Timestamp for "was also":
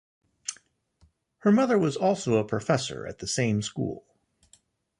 1.77-2.37